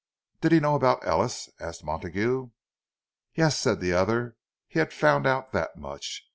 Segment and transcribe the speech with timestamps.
[0.41, 2.49] "Did he know about Ellis?" asked Montague.
[3.35, 4.35] "Yes," said the other,
[4.67, 6.23] "he had found out that much.